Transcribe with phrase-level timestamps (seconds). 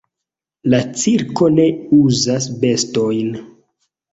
[0.73, 1.67] La cirko ne
[1.99, 3.31] uzas bestojn.